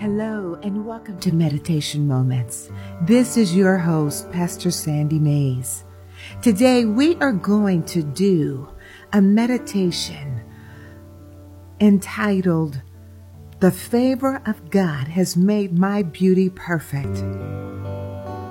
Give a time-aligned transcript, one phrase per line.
[0.00, 2.70] Hello, and welcome to Meditation Moments.
[3.02, 5.84] This is your host, Pastor Sandy Mays.
[6.40, 8.66] Today, we are going to do
[9.12, 10.40] a meditation
[11.82, 12.80] entitled,
[13.58, 17.16] The Favor of God Has Made My Beauty Perfect.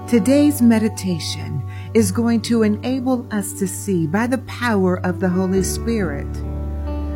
[0.08, 5.64] Today's meditation is going to enable us to see by the power of the Holy
[5.64, 6.32] Spirit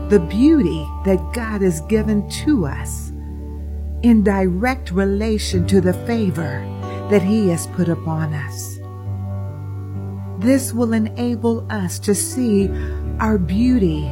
[0.10, 3.13] the beauty that God has given to us
[4.04, 6.60] in direct relation to the favor
[7.10, 8.78] that He has put upon us.
[10.44, 12.70] This will enable us to see
[13.20, 14.12] our beauty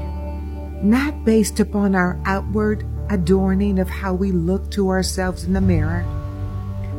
[0.81, 6.05] not based upon our outward adorning of how we look to ourselves in the mirror,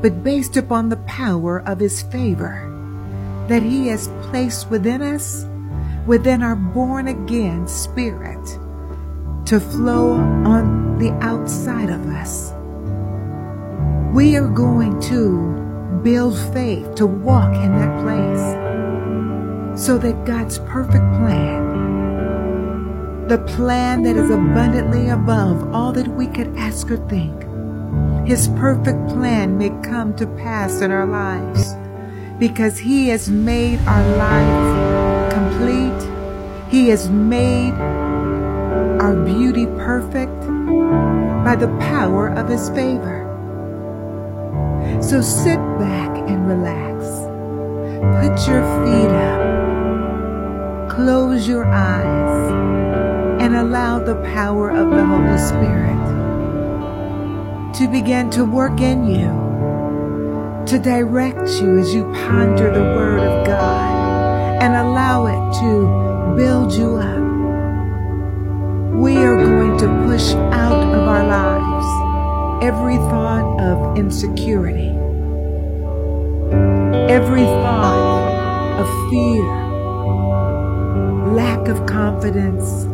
[0.03, 2.69] but based upon the power of His favor
[3.49, 5.47] that He has placed within us,
[6.07, 8.47] within our born again spirit,
[9.47, 12.53] to flow on the outside of us
[14.13, 18.43] we are going to build faith to walk in that place
[19.81, 21.63] so that God's perfect plan,
[23.27, 27.33] the plan that is abundantly above all that we could ask or think,
[28.29, 31.73] His perfect plan may come to pass in our lives
[32.39, 36.03] because He has made our lives complete.
[36.71, 37.73] He has made
[39.01, 40.39] our beauty perfect
[41.47, 43.22] by the power of His favor.
[45.03, 47.05] So sit back and relax.
[48.23, 50.89] Put your feet up.
[50.89, 52.53] Close your eyes
[53.43, 55.99] and allow the power of the Holy Spirit
[57.75, 59.27] to begin to work in you,
[60.67, 66.73] to direct you as you ponder the Word of God and allow it to build
[66.73, 67.23] you up.
[68.95, 71.52] We are going to push out of our lives
[72.63, 74.91] every thought of insecurity.
[77.11, 79.45] Every thought of fear,
[81.35, 82.85] lack of confidence,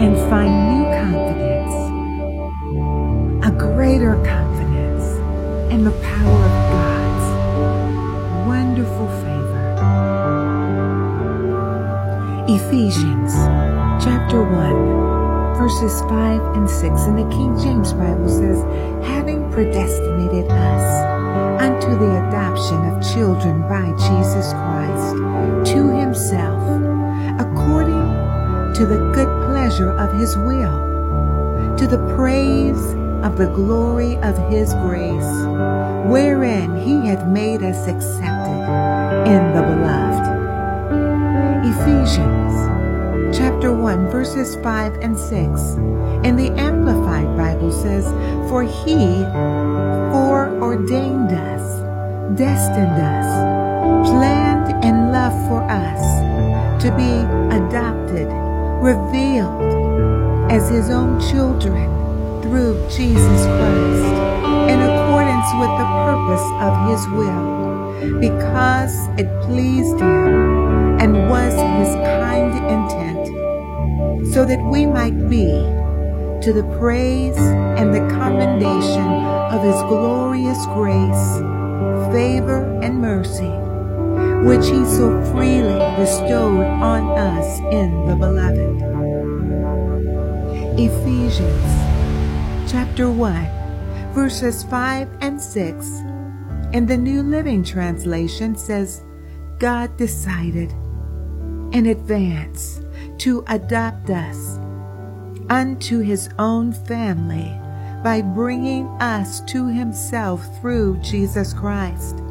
[0.00, 1.74] and find new confidence,
[3.44, 5.04] a greater confidence
[5.72, 7.26] in the power of God's
[8.46, 9.62] wonderful favor.
[12.46, 13.34] Ephesians
[14.04, 15.13] chapter 1
[15.64, 18.62] verses 5 and 6 in the King James Bible says,
[19.02, 26.60] having predestinated us unto the adoption of children by Jesus Christ to himself,
[27.40, 28.04] according
[28.74, 32.92] to the good pleasure of his will, to the praise
[33.24, 35.32] of the glory of his grace,
[36.04, 38.60] wherein he hath made us accepted
[39.32, 40.28] in the beloved.
[41.64, 42.73] Ephesians
[43.34, 45.60] chapter 1 verses 5 and 6
[46.24, 48.06] in the Amplified Bible says,
[48.48, 49.24] For he
[50.14, 51.80] foreordained us,
[52.38, 56.00] destined us, planned and loved for us
[56.82, 57.10] to be
[57.56, 58.28] adopted,
[58.80, 61.90] revealed as his own children
[62.40, 64.14] through Jesus Christ
[64.70, 71.94] in accordance with the purpose of his will, because it pleased him and was his
[71.96, 73.13] kind intent,
[74.32, 75.46] so that we might be
[76.42, 79.08] to the praise and the commendation
[79.52, 81.38] of his glorious grace,
[82.12, 83.50] favor, and mercy,
[84.46, 88.74] which he so freely bestowed on us in the beloved.
[90.78, 95.86] Ephesians chapter 1, verses 5 and 6
[96.74, 99.02] in the New Living Translation says,
[99.58, 100.72] God decided
[101.72, 102.83] in advance
[103.18, 104.58] to adopt us
[105.50, 107.58] unto his own family
[108.02, 112.22] by bringing us to himself through Jesus Christ.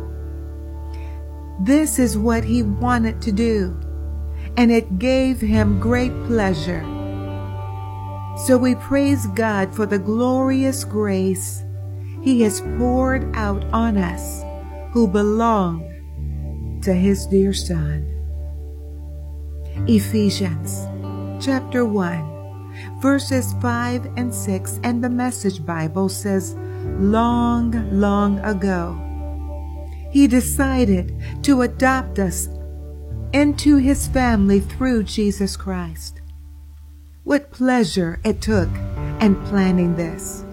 [1.60, 3.80] This is what he wanted to do,
[4.58, 6.84] and it gave him great pleasure.
[8.46, 11.64] So we praise God for the glorious grace
[12.22, 14.44] he has poured out on us
[14.92, 18.23] who belong to his dear Son.
[19.88, 20.88] Ephesians
[21.44, 22.34] chapter 1
[23.00, 26.56] verses 5 and 6, and the Message Bible says,
[27.00, 29.00] Long, long ago,
[30.12, 32.48] He decided to adopt us
[33.34, 36.22] into His family through Jesus Christ.
[37.24, 38.70] What pleasure it took
[39.22, 40.46] in planning this.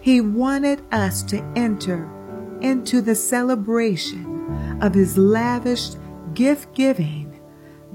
[0.00, 2.08] He wanted us to enter
[2.60, 5.90] into the celebration of His lavish
[6.34, 7.23] gift giving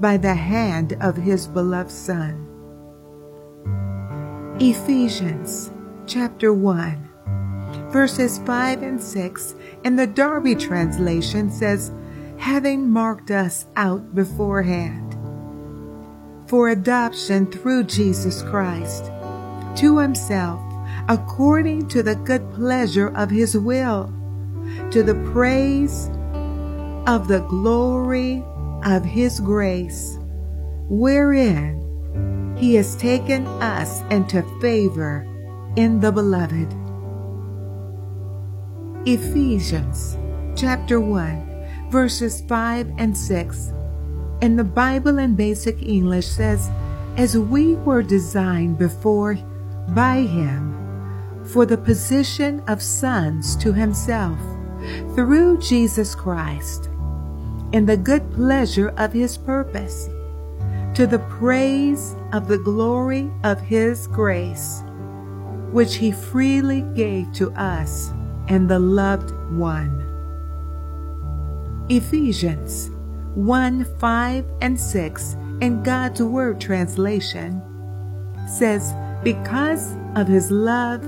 [0.00, 2.46] by the hand of His beloved Son.
[4.58, 5.70] Ephesians
[6.06, 7.08] chapter 1
[7.90, 9.54] verses 5 and 6
[9.84, 11.92] in the Darby translation says,
[12.38, 15.16] having marked us out beforehand
[16.46, 19.06] for adoption through Jesus Christ
[19.76, 20.60] to himself
[21.08, 24.12] according to the good pleasure of his will,
[24.90, 26.08] to the praise
[27.06, 28.44] of the glory
[28.84, 30.18] of his grace,
[30.88, 35.26] wherein he has taken us into favor
[35.76, 36.74] in the beloved.
[39.06, 40.18] Ephesians
[40.56, 43.72] chapter 1, verses 5 and 6
[44.42, 46.70] in the Bible in Basic English says,
[47.16, 49.34] As we were designed before
[49.88, 50.76] by him
[51.44, 54.38] for the position of sons to himself
[55.14, 56.89] through Jesus Christ
[57.72, 60.08] in the good pleasure of his purpose
[60.94, 64.82] to the praise of the glory of his grace
[65.72, 68.10] which he freely gave to us
[68.48, 70.06] and the loved one.
[71.88, 72.90] Ephesians
[73.34, 77.62] 1 5 and 6 in God's Word translation
[78.48, 81.04] says, Because of his love,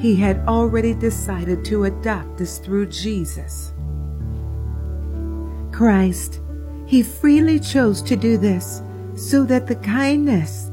[0.00, 3.72] he had already decided to adopt us through Jesus.
[5.72, 6.40] Christ,
[6.86, 8.82] he freely chose to do this
[9.14, 10.70] so that the kindness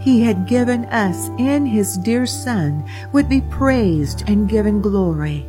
[0.00, 5.48] he had given us in his dear Son would be praised and given glory.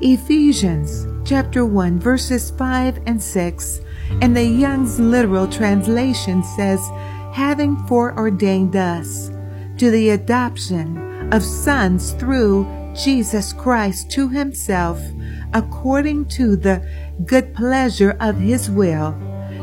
[0.00, 3.80] Ephesians chapter 1 verses 5 and 6
[4.22, 6.80] and the Young's literal translation says,
[7.32, 9.30] having foreordained us
[9.76, 15.00] to the adoption of sons through Jesus Christ to himself,
[15.52, 16.86] according to the
[17.24, 19.12] good pleasure of his will,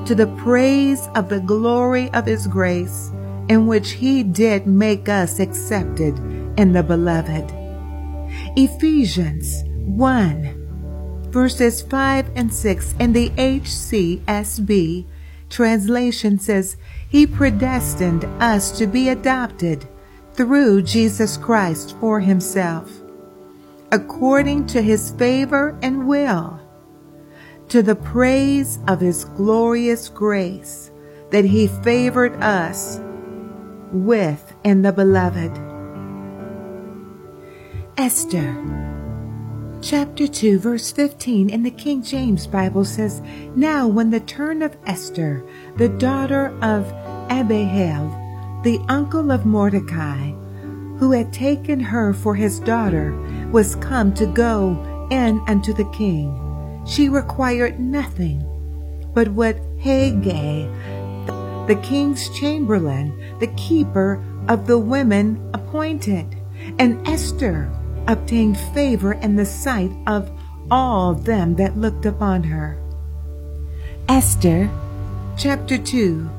[0.06, 3.12] to the praise of the glory of his grace,
[3.50, 6.18] in which he did make us accepted
[6.58, 7.52] in the beloved.
[8.56, 10.62] Ephesians 1
[11.32, 15.06] verses 5 and 6 in the HCSB
[15.50, 16.78] translation says,
[17.10, 19.88] He predestined us to be adopted
[20.34, 23.01] through Jesus Christ for himself,
[23.92, 26.60] according to his favor and will,
[27.68, 30.92] to the praise of his glorious grace
[31.32, 33.00] that he favored us
[33.92, 35.52] with in the beloved.
[37.98, 38.82] Esther
[39.82, 43.22] chapter 2 verse 15 in the King James Bible says,
[43.56, 45.46] Now when the turn of Esther,
[45.78, 46.92] the daughter of
[47.30, 48.10] Abihail,
[48.64, 50.32] the uncle of Mordecai,
[51.02, 53.12] who had taken her for his daughter,
[53.52, 56.32] was come to go in unto the king.
[56.86, 58.48] She required nothing
[59.16, 60.70] but what Hegai,
[61.66, 66.38] the king's chamberlain, the keeper of the women, appointed.
[66.78, 67.68] And Esther
[68.08, 70.32] obtained favor in the sight of
[70.70, 72.78] all them that looked upon her.
[74.08, 74.70] Esther
[75.36, 76.30] chapter 2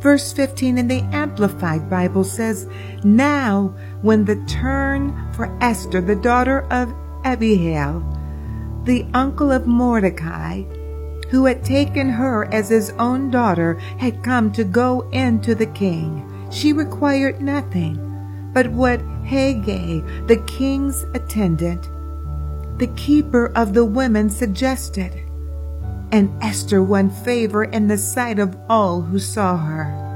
[0.00, 2.66] Verse 15 in the Amplified Bible says,
[3.04, 8.02] Now when the turn for Esther, the daughter of Abihail,
[8.84, 10.62] the uncle of Mordecai,
[11.30, 15.66] who had taken her as his own daughter, had come to go in to the
[15.66, 18.06] king, she required nothing.
[18.54, 21.88] But what Hegai, the king's attendant,
[22.78, 25.29] the keeper of the women, suggested
[26.12, 30.10] and Esther won favor in the sight of all who saw her.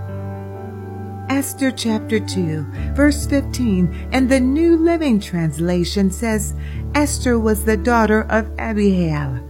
[1.29, 6.55] Esther chapter 2, verse 15, and the New Living Translation says,
[6.95, 9.41] Esther was the daughter of Abihail,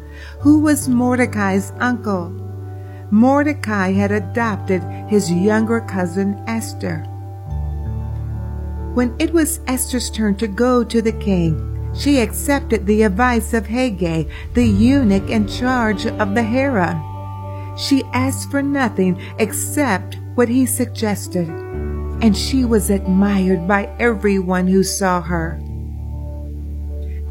[0.41, 2.31] who was Mordecai's uncle.
[3.11, 6.99] Mordecai had adopted his younger cousin Esther.
[8.95, 13.67] When it was Esther's turn to go to the king, she accepted the advice of
[13.67, 17.03] Hegai, the eunuch in charge of the harem.
[17.77, 24.83] She asked for nothing except what he suggested, and she was admired by everyone who
[24.83, 25.61] saw her.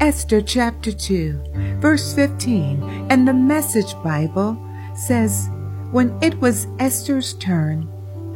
[0.00, 4.58] Esther chapter 2, verse 15, and the Message Bible
[4.94, 5.48] says,
[5.92, 7.88] When it was Esther's turn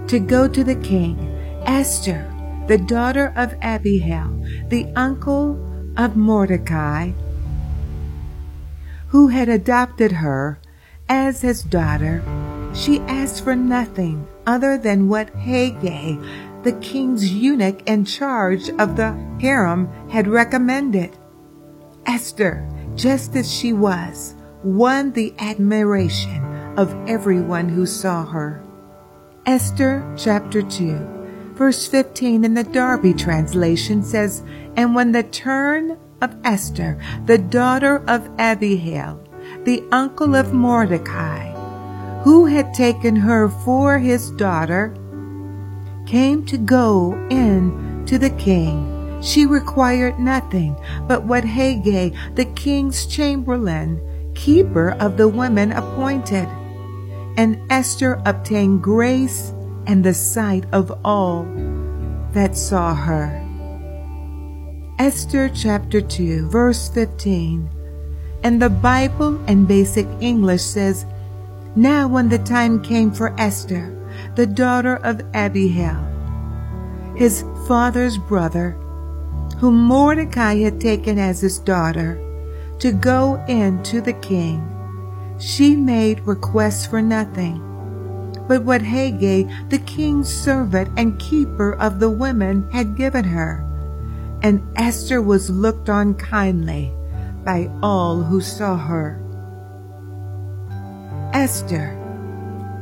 [0.07, 1.19] to go to the king,
[1.67, 2.33] Esther,
[2.69, 5.68] the daughter of Abihail, the uncle
[5.99, 7.11] of Mordecai,
[9.09, 10.61] who had adopted her
[11.09, 12.23] as his daughter,
[12.73, 19.13] she asked for nothing other than what Hegai, the king's eunuch in charge of the
[19.41, 21.17] harem, had recommended.
[22.07, 26.45] Esther, just as she was, won the admiration
[26.77, 28.63] of everyone who saw her.
[29.47, 31.19] Esther chapter 2
[31.59, 34.45] Verse 15 in the Darby translation says,
[34.79, 39.21] And when the turn of Esther, the daughter of Abihail,
[39.65, 41.51] the uncle of Mordecai,
[42.23, 44.95] who had taken her for his daughter,
[46.07, 49.19] came to go in to the king.
[49.21, 50.77] She required nothing
[51.09, 54.01] but what Hegai, the king's chamberlain,
[54.37, 56.49] keeper of the women, appointed.
[57.37, 59.53] And Esther obtained grace
[59.89, 61.43] and the sight of all
[62.31, 63.48] that saw her.
[64.99, 67.71] Esther chapter 2, verse 15.
[68.43, 71.07] And the Bible and Basic English says,
[71.77, 73.95] Now when the time came for Esther,
[74.35, 76.05] the daughter of Abihail,
[77.15, 78.73] his father's brother,
[79.59, 82.19] whom Mordecai had taken as his daughter,
[82.81, 84.67] to go in to the king,
[85.39, 87.65] she made requests for nothing
[88.49, 93.68] but what Hegai, the king's servant and keeper of the women, had given her.
[94.43, 96.93] And Esther was looked on kindly
[97.45, 99.21] by all who saw her.
[101.33, 101.95] Esther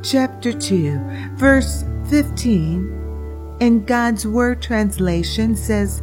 [0.02, 0.98] chapter 2,
[1.36, 6.02] verse 15 in God's Word translation says,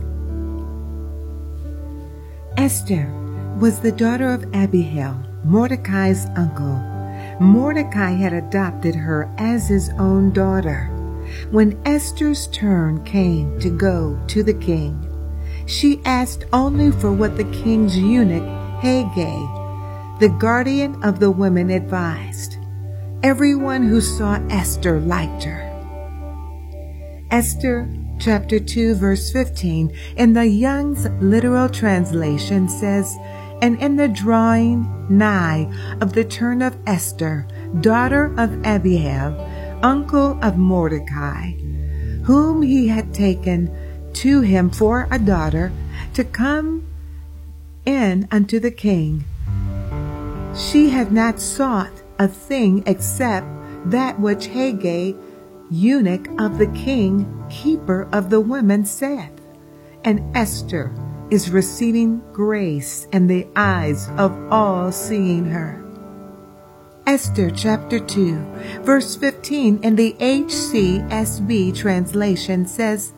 [2.57, 3.11] Esther
[3.59, 6.93] was the daughter of Abihail, Mordecai's uncle
[7.39, 10.89] Mordecai had adopted her as his own daughter.
[11.51, 15.07] When Esther's turn came to go to the king,
[15.65, 18.43] she asked only for what the king's eunuch,
[18.81, 22.57] Hegai, the guardian of the women, advised.
[23.23, 25.69] Everyone who saw Esther liked her.
[27.31, 27.89] Esther
[28.19, 33.17] chapter 2 verse 15 in the Young's literal translation says,
[33.61, 37.47] and in the drawing nigh of the turn of Esther,
[37.81, 41.51] daughter of Abihail, uncle of Mordecai,
[42.23, 43.69] whom he had taken
[44.15, 45.71] to him for a daughter,
[46.13, 46.87] to come
[47.85, 49.23] in unto the king.
[50.55, 53.47] She had not sought a thing except
[53.85, 55.17] that which Hegai,
[55.69, 59.29] eunuch of the king, keeper of the women, said.
[60.03, 60.93] And Esther
[61.31, 65.83] is receiving grace in the eyes of all seeing her.
[67.05, 73.13] Esther chapter 2, verse 15 in the HCSB translation says,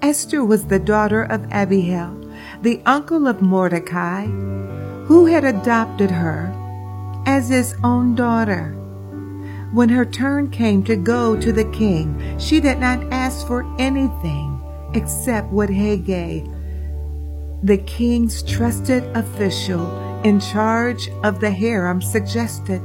[0.00, 2.14] Esther was the daughter of Abihail,
[2.62, 4.26] the uncle of Mordecai,
[5.06, 6.52] who had adopted her
[7.26, 8.74] as his own daughter.
[9.72, 14.62] When her turn came to go to the king, she did not ask for anything
[14.94, 16.46] except what Hegai,
[17.62, 22.80] the king's trusted official in charge of the harem suggested.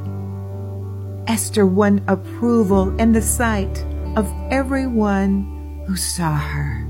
[1.27, 3.85] Esther won approval in the sight
[4.17, 6.82] of everyone who saw her.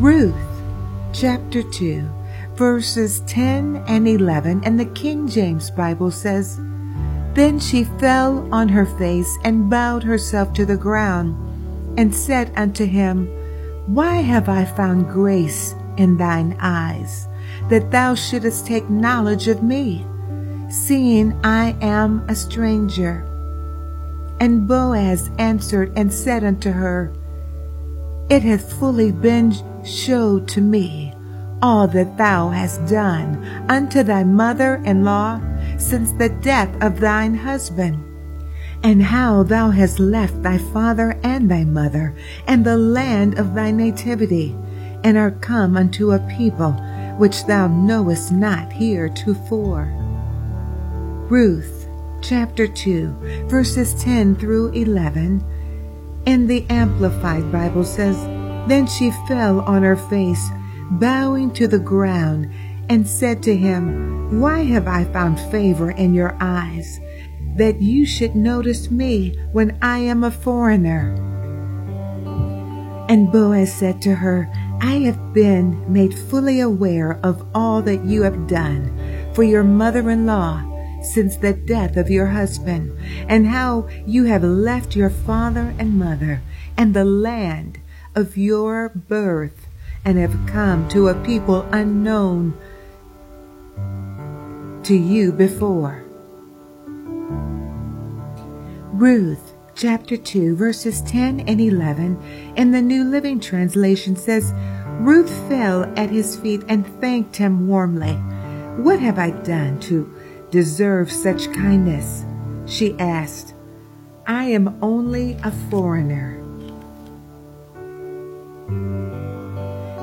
[0.00, 0.34] Ruth
[1.12, 2.08] chapter 2
[2.54, 6.58] verses 10 and 11 and the King James Bible says,
[7.34, 11.34] Then she fell on her face and bowed herself to the ground
[11.98, 13.28] and said unto him,
[13.86, 17.28] why have I found grace in thine eyes,
[17.70, 20.04] that thou shouldest take knowledge of me,
[20.68, 23.24] seeing I am a stranger?
[24.40, 27.12] And Boaz answered and said unto her,
[28.28, 29.54] It hath fully been
[29.86, 31.14] showed to me
[31.62, 35.40] all that thou hast done unto thy mother in law
[35.78, 38.02] since the death of thine husband
[38.82, 42.14] and how thou hast left thy father and thy mother,
[42.46, 44.54] and the land of thy nativity,
[45.02, 46.72] and art come unto a people
[47.18, 49.92] which thou knowest not heretofore.
[51.28, 51.88] Ruth
[52.22, 55.42] chapter 2, verses 10 through 11.
[56.26, 58.16] In the Amplified Bible says,
[58.66, 60.50] Then she fell on her face,
[60.90, 62.52] bowing to the ground,
[62.88, 67.00] and said to him, Why have I found favor in your eyes?
[67.56, 71.14] that you should notice me when I am a foreigner.
[73.08, 78.22] And Boaz said to her, I have been made fully aware of all that you
[78.22, 84.42] have done for your mother-in-law since the death of your husband, and how you have
[84.42, 86.42] left your father and mother
[86.76, 87.78] and the land
[88.16, 89.68] of your birth,
[90.04, 92.56] and have come to a people unknown
[94.82, 96.02] to you before.
[98.92, 104.54] Ruth chapter 2 verses 10 and 11 in the New Living Translation says,
[105.00, 108.14] Ruth fell at his feet and thanked him warmly.
[108.82, 110.10] What have I done to
[110.50, 112.24] deserve such kindness?
[112.64, 113.54] She asked.
[114.26, 116.45] I am only a foreigner.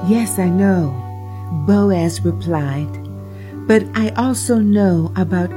[0.07, 0.91] Yes, I know,
[1.65, 2.91] Boaz replied,
[3.67, 5.49] but I also know about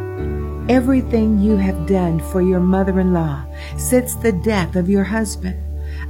[0.70, 3.44] everything you have done for your mother in law
[3.76, 5.60] since the death of your husband.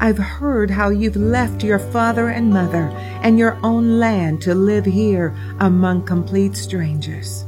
[0.01, 2.89] I've heard how you've left your father and mother
[3.23, 7.47] and your own land to live here among complete strangers.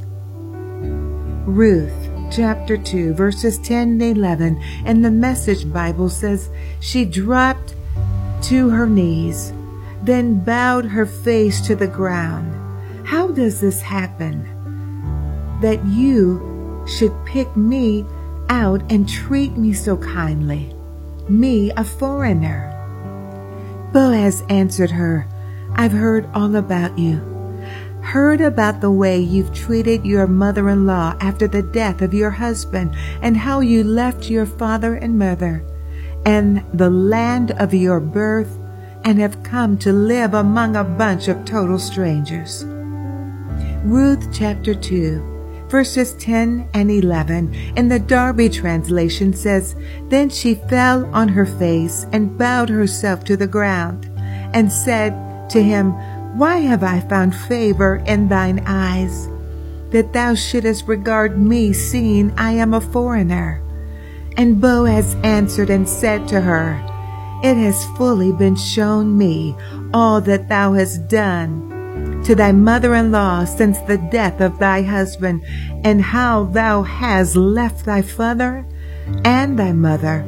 [1.45, 7.75] Ruth chapter 2, verses 10 and 11, and the Message Bible says she dropped
[8.43, 9.51] to her knees,
[10.03, 12.55] then bowed her face to the ground.
[13.05, 14.47] How does this happen?
[15.61, 18.05] That you should pick me
[18.49, 20.73] out and treat me so kindly,
[21.27, 22.75] me, a foreigner.
[23.93, 25.27] Boaz answered her,
[25.75, 27.29] I've heard all about you
[28.01, 32.31] heard about the way you've treated your mother in law after the death of your
[32.31, 35.63] husband and how you left your father and mother
[36.25, 38.57] and the land of your birth
[39.09, 42.63] and have come to live among a bunch of total strangers.
[43.83, 49.75] Ruth chapter 2, verses 10 and 11 in the Darby translation says,
[50.09, 54.05] Then she fell on her face and bowed herself to the ground
[54.53, 55.91] and said to him,
[56.37, 59.27] why have I found favor in thine eyes,
[59.89, 63.63] that thou shouldest regard me, seeing I am a foreigner?
[64.37, 66.98] And Boaz answered and said to her,
[67.41, 69.55] It has fully been shown me
[69.93, 75.43] all that thou hast done to thy mother-in-law since the death of thy husband,
[75.85, 78.65] and how thou hast left thy father
[79.23, 80.25] and thy mother,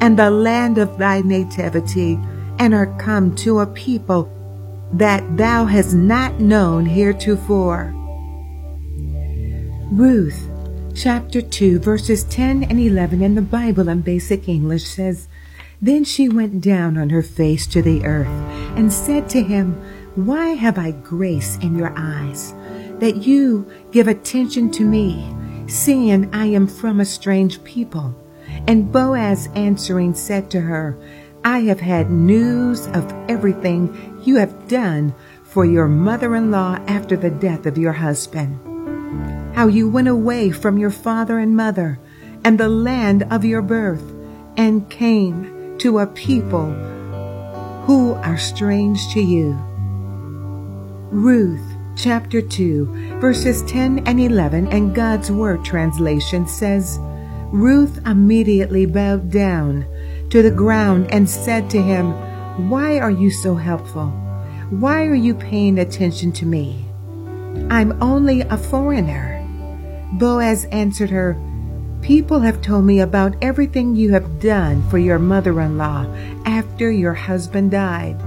[0.00, 2.18] and the land of thy nativity,
[2.58, 4.30] and are come to a people
[4.92, 7.92] that thou hast not known heretofore.
[9.90, 10.48] Ruth
[10.94, 15.26] chapter 2 verses 10 and 11 in the Bible in basic English says,
[15.82, 18.28] Then she went down on her face to the earth
[18.76, 19.72] and said to him,
[20.14, 22.54] Why have I grace in your eyes,
[23.00, 25.34] that you give attention to me,
[25.66, 28.14] seeing I am from a strange people?
[28.68, 30.96] And Boaz answering said to her,
[31.44, 37.16] I have had news of everything you have done for your mother in law after
[37.16, 38.56] the death of your husband.
[39.56, 41.98] How you went away from your father and mother
[42.44, 44.14] and the land of your birth
[44.56, 46.72] and came to a people
[47.86, 49.52] who are strange to you.
[51.10, 51.60] Ruth
[51.96, 56.98] chapter 2, verses 10 and 11, and God's Word translation says,
[57.52, 59.84] Ruth immediately bowed down
[60.30, 62.12] to the ground and said to him,
[62.70, 64.08] Why are you so helpful?
[64.70, 66.86] Why are you paying attention to me?
[67.68, 69.38] I'm only a foreigner.
[70.14, 71.34] Boaz answered her,
[72.02, 76.04] People have told me about everything you have done for your mother-in-law
[76.44, 78.20] after your husband died.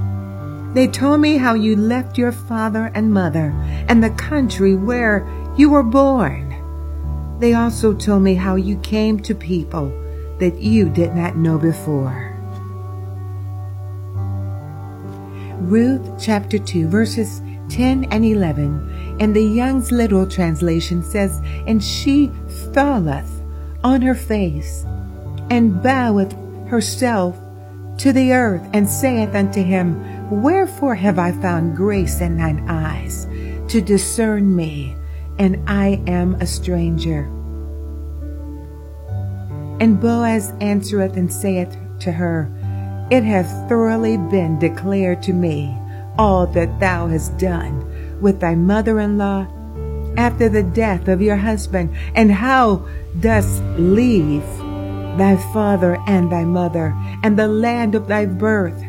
[0.74, 3.54] They told me how you left your father and mother
[3.90, 6.56] and the country where you were born.
[7.40, 9.90] They also told me how you came to people
[10.40, 12.32] that you did not know before.
[15.60, 22.32] Ruth chapter 2 verses 10 and 11 and the Young's Literal Translation says, And she
[22.74, 23.35] falleth
[23.86, 24.84] on her face
[25.52, 26.36] and boweth
[26.68, 27.38] herself
[28.00, 33.28] to the earth and saith unto him, Wherefore have I found grace in thine eyes
[33.68, 34.96] to discern me,
[35.38, 37.26] and I am a stranger?
[39.80, 42.50] And Boaz answereth and saith to her,
[43.12, 45.78] It hath thoroughly been declared to me
[46.18, 49.46] all that thou hast done with thy mother-in-law
[50.18, 52.88] after the death of your husband, and how
[53.20, 54.46] dost leave
[55.18, 58.82] thy father and thy mother, and the land of thy birth,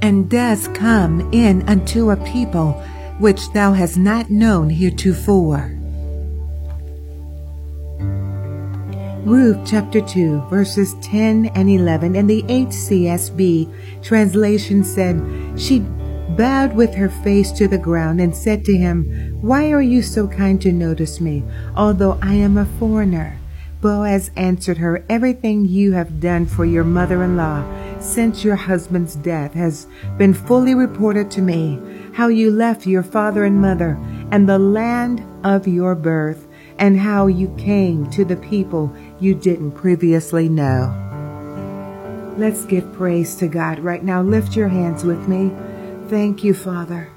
[0.00, 2.72] and dost come in unto a people
[3.18, 5.70] which thou hast not known heretofore.
[9.24, 15.22] Ruth chapter 2, verses 10 and 11 in the HCSB translation said,
[15.56, 15.78] She
[16.36, 20.28] bowed with her face to the ground and said to him, Why are you so
[20.28, 21.42] kind to notice me,
[21.76, 23.40] although I am a foreigner?
[23.80, 29.88] Boaz answered her, Everything you have done for your mother-in-law since your husband's death has
[30.16, 31.80] been fully reported to me,
[32.14, 33.98] how you left your father and mother
[34.30, 36.46] and the land of your birth
[36.78, 40.94] and how you came to the people you didn't previously know.
[42.38, 44.22] Let's give praise to God right now.
[44.22, 45.50] Lift your hands with me.
[46.08, 47.10] Thank you, Father.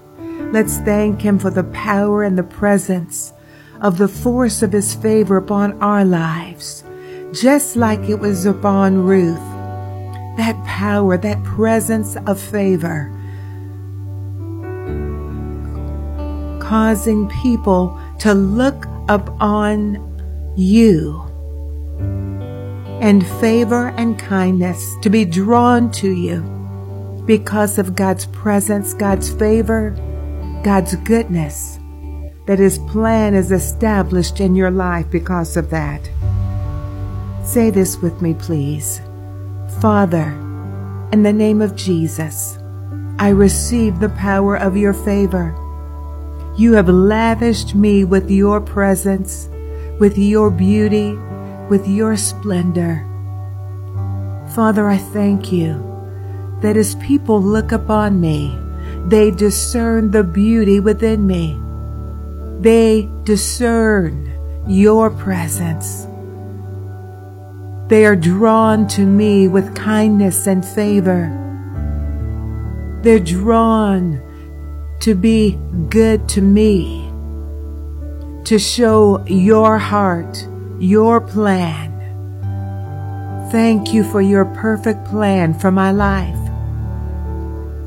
[0.52, 3.34] Let's thank Him for the power and the presence
[3.82, 6.84] of the force of His favor upon our lives,
[7.34, 9.38] just like it was upon Ruth.
[10.38, 13.12] That power, that presence of favor
[16.66, 20.02] causing people to look upon
[20.56, 21.22] you
[23.02, 26.42] and favor and kindness to be drawn to you
[27.28, 29.96] because of God's presence, God's favor,
[30.66, 31.78] God's goodness,
[32.48, 36.10] that His plan is established in your life because of that.
[37.44, 39.00] Say this with me, please.
[39.80, 40.32] Father,
[41.14, 42.58] in the name of Jesus,
[43.20, 45.54] I receive the power of your favor.
[46.58, 49.48] You have lavished me with your presence,
[50.00, 51.14] with your beauty,
[51.70, 53.06] with your splendor.
[54.56, 55.76] Father, I thank you
[56.64, 58.58] that as people look upon me,
[59.06, 61.60] they discern the beauty within me.
[62.60, 64.34] They discern
[64.68, 66.08] your presence.
[67.88, 71.30] They are drawn to me with kindness and favor.
[73.04, 74.24] They're drawn
[75.02, 77.08] to be good to me,
[78.46, 80.48] to show your heart,
[80.80, 81.92] your plan.
[83.52, 86.45] Thank you for your perfect plan for my life.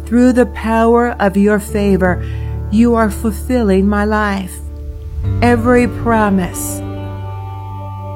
[0.09, 2.25] Through the power of your favor,
[2.71, 4.59] you are fulfilling my life.
[5.43, 6.79] Every promise,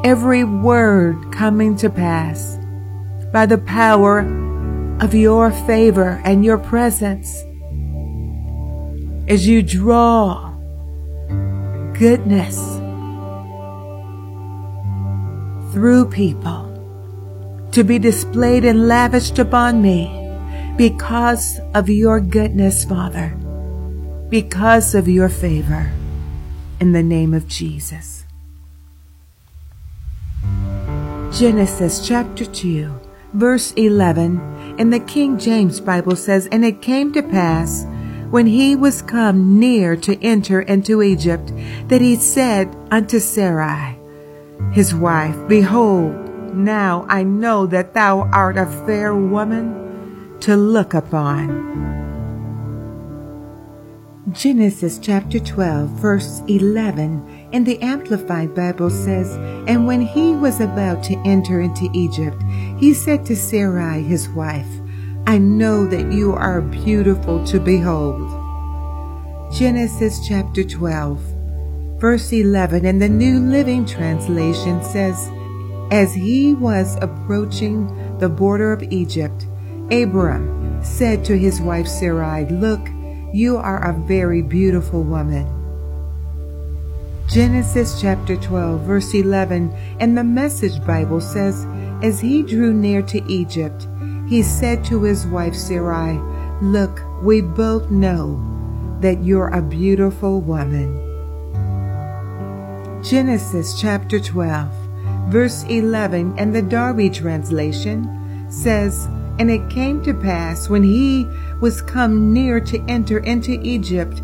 [0.02, 2.56] every word coming to pass
[3.30, 4.20] by the power
[5.02, 7.28] of your favor and your presence
[9.28, 10.50] as you draw
[11.92, 12.56] goodness
[15.74, 20.21] through people to be displayed and lavished upon me
[20.76, 23.36] because of your goodness, Father,
[24.30, 25.92] because of your favor,
[26.80, 28.24] in the name of Jesus.
[31.32, 32.92] Genesis chapter 2,
[33.34, 37.86] verse 11 in the King James Bible says, And it came to pass
[38.30, 41.52] when he was come near to enter into Egypt,
[41.88, 43.98] that he said unto Sarai,
[44.72, 46.14] his wife, Behold,
[46.54, 49.81] now I know that thou art a fair woman
[50.42, 51.70] to look upon.
[54.32, 59.36] Genesis chapter 12, verse 11 in the Amplified Bible says,
[59.68, 62.42] And when he was about to enter into Egypt,
[62.76, 64.66] he said to Sarai his wife,
[65.28, 68.28] I know that you are beautiful to behold.
[69.54, 71.20] Genesis chapter 12,
[72.00, 75.30] verse 11 in the New Living Translation says,
[75.92, 77.86] As he was approaching
[78.18, 79.46] the border of Egypt,
[79.90, 82.88] Abram said to his wife Sarai, Look,
[83.32, 85.46] you are a very beautiful woman.
[87.28, 91.66] Genesis chapter 12, verse 11 and the Message Bible says,
[92.02, 93.86] As he drew near to Egypt,
[94.28, 96.18] he said to his wife Sarai,
[96.60, 98.38] Look, we both know
[99.00, 100.98] that you're a beautiful woman.
[103.02, 104.70] Genesis chapter 12,
[105.28, 109.08] verse 11, and the Darby translation says,
[109.42, 111.26] And it came to pass when he
[111.60, 114.22] was come near to enter into Egypt,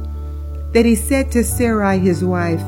[0.71, 2.63] that he said to Sarai his wife,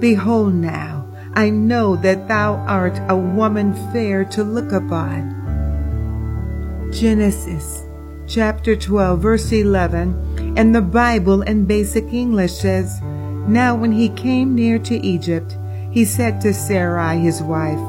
[0.00, 5.32] Behold now, I know that thou art a woman fair to look upon.
[6.92, 7.84] Genesis
[8.28, 13.00] chapter 12, verse 11, and the Bible in basic English says,
[13.48, 15.56] Now when he came near to Egypt,
[15.90, 17.80] he said to Sarai his wife,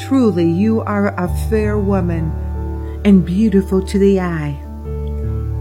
[0.00, 2.41] Truly you are a fair woman
[3.04, 4.58] and beautiful to the eye.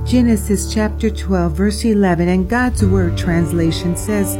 [0.05, 4.35] Genesis chapter 12, verse 11, and God's Word translation says,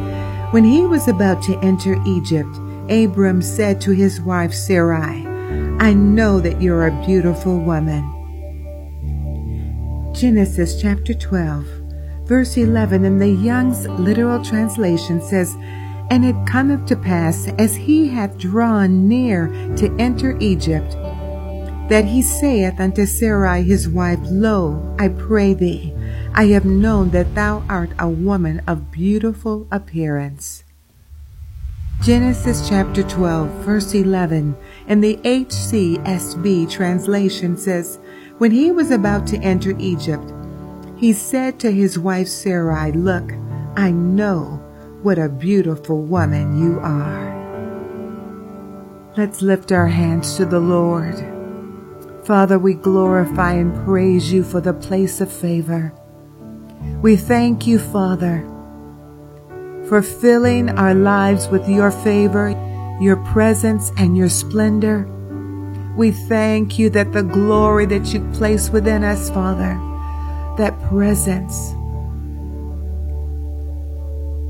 [0.51, 2.49] When he was about to enter Egypt,
[2.89, 5.25] Abram said to his wife Sarai,
[5.79, 8.07] I know that you're a beautiful woman.
[10.13, 11.65] Genesis chapter 12,
[12.25, 15.55] verse 11 in the Young's literal translation says,
[16.09, 20.95] And it cometh to pass, as he hath drawn near to enter Egypt,
[21.91, 25.93] that he saith unto Sarai his wife, Lo, I pray thee,
[26.33, 30.63] I have known that thou art a woman of beautiful appearance.
[32.01, 34.55] Genesis chapter 12, verse 11,
[34.87, 37.99] in the HCSB translation says,
[38.37, 40.31] when he was about to enter Egypt,
[40.95, 43.33] he said to his wife Sarai, Look,
[43.75, 44.63] I know
[45.01, 47.29] what a beautiful woman you are.
[49.17, 51.40] Let's lift our hands to the Lord.
[52.31, 55.93] Father, we glorify and praise you for the place of favor.
[57.01, 58.47] We thank you, Father,
[59.89, 62.51] for filling our lives with your favor,
[63.01, 65.05] your presence, and your splendor.
[65.97, 69.77] We thank you that the glory that you place within us, Father,
[70.57, 71.73] that presence,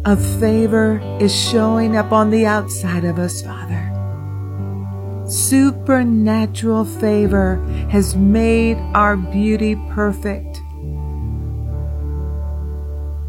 [0.05, 4.00] of favor is showing up on the outside of us, Father.
[5.31, 7.55] Supernatural favor
[7.89, 10.61] has made our beauty perfect.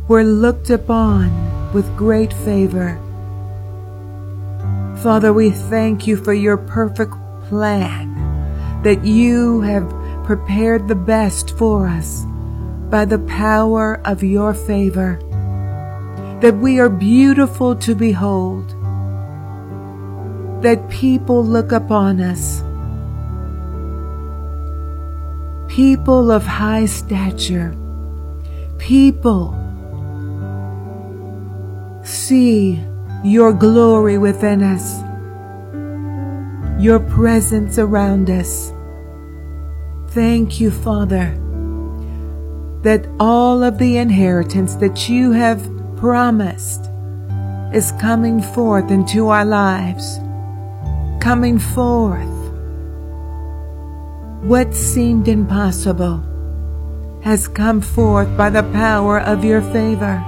[0.08, 1.30] We're looked upon
[1.72, 2.98] with great favor.
[5.00, 7.14] Father, we thank you for your perfect
[7.48, 8.12] plan
[8.82, 9.88] that you have
[10.24, 12.24] prepared the best for us
[12.90, 15.20] by the power of your favor,
[16.42, 18.74] that we are beautiful to behold,
[20.62, 22.62] that people look upon us,
[25.72, 27.76] people of high stature,
[28.78, 29.58] people
[32.04, 32.82] see
[33.24, 35.00] your glory within us,
[36.82, 38.72] your presence around us.
[40.08, 41.38] Thank you, Father
[42.82, 46.90] that all of the inheritance that you have promised
[47.72, 50.18] is coming forth into our lives,
[51.22, 52.34] coming forth.
[54.42, 56.18] What seemed impossible
[57.22, 60.18] has come forth by the power of your favor.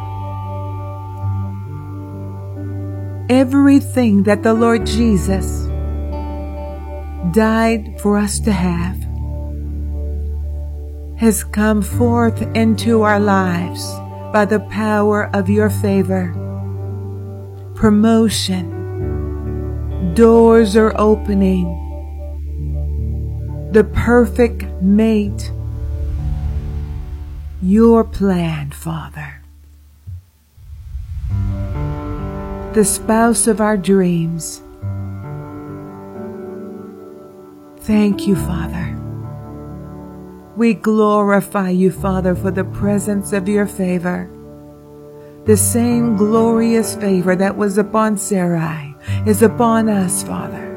[3.29, 5.67] Everything that the Lord Jesus
[7.35, 9.03] died for us to have
[11.19, 13.83] has come forth into our lives
[14.33, 16.31] by the power of your favor.
[17.75, 18.74] Promotion.
[20.15, 21.67] Doors are opening.
[23.73, 25.51] The perfect mate.
[27.61, 29.43] Your plan, Father.
[32.75, 34.63] The spouse of our dreams.
[37.79, 38.97] Thank you, Father.
[40.57, 44.31] We glorify you, Father, for the presence of your favor.
[45.45, 48.94] The same glorious favor that was upon Sarai
[49.27, 50.71] is upon us, Father.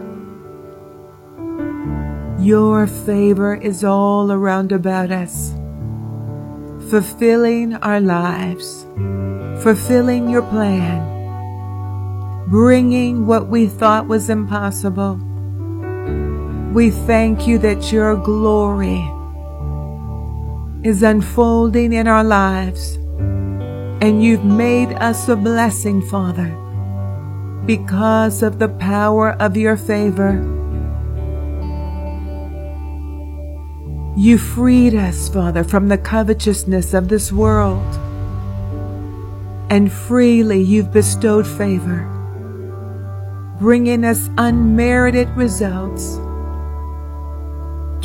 [2.40, 5.54] Your favor is all around about us,
[6.90, 8.86] fulfilling our lives,
[9.63, 11.04] fulfilling your plan,
[12.48, 15.16] bringing what we thought was impossible.
[16.74, 19.02] We thank you that your glory
[20.84, 22.96] is unfolding in our lives.
[24.00, 26.56] And you've made us a blessing, Father,
[27.67, 30.34] because of the power of your favor.
[34.17, 37.86] You freed us, Father, from the covetousness of this world.
[39.69, 42.08] And freely you've bestowed favor,
[43.60, 46.17] bringing us unmerited results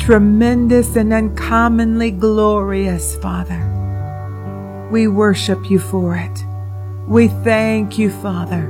[0.03, 4.89] tremendous and uncommonly glorious, Father.
[4.91, 6.45] We worship you for it.
[7.07, 8.69] We thank you, Father,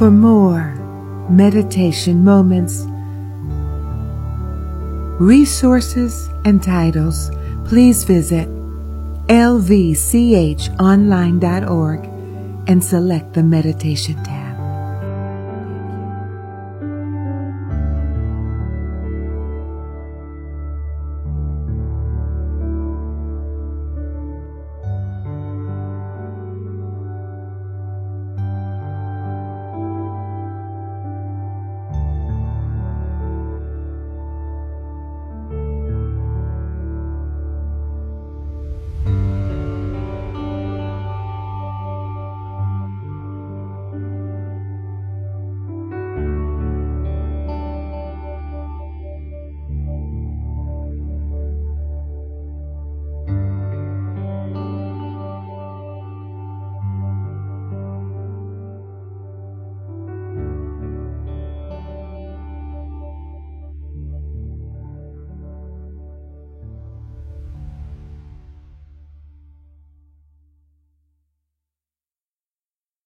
[0.00, 0.72] For more
[1.28, 2.86] meditation moments,
[5.20, 7.30] resources, and titles,
[7.66, 8.48] please visit
[9.28, 12.04] lvchonline.org
[12.66, 14.39] and select the meditation tab.